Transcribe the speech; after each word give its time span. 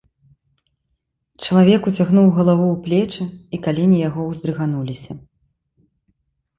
Чалавек 1.47 1.81
уцягнуў 1.91 2.27
галаву 2.39 2.65
ў 2.71 2.77
плечы, 2.87 3.23
і 3.55 3.63
калені 3.71 3.97
яго 4.09 4.21
ўздрыгануліся. 4.35 5.13